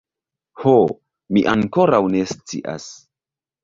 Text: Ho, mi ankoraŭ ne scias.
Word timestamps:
Ho, 0.63 0.73
mi 1.37 1.45
ankoraŭ 1.53 2.03
ne 2.17 2.27
scias. 2.37 2.93